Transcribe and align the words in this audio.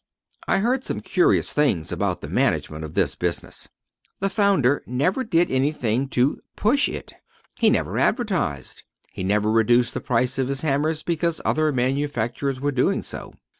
I 0.47 0.57
heard 0.57 0.83
some 0.83 1.01
curious 1.01 1.53
things 1.53 1.91
about 1.91 2.21
the 2.21 2.27
management 2.27 2.83
of 2.83 2.95
this 2.95 3.13
business. 3.13 3.67
The 4.19 4.31
founder 4.31 4.81
never 4.87 5.23
did 5.23 5.51
anything 5.51 6.07
to 6.09 6.41
"push" 6.55 6.89
it. 6.89 7.13
He 7.59 7.69
never 7.69 7.99
advertised. 7.99 8.81
He 9.11 9.23
never 9.23 9.51
reduced 9.51 9.93
the 9.93 10.01
price 10.01 10.39
of 10.39 10.47
his 10.47 10.61
hammers 10.61 11.03
because 11.03 11.39
other 11.45 11.71
manufacturers 11.71 12.59
were 12.59 12.71
doing 12.71 13.03
so. 13.03 13.35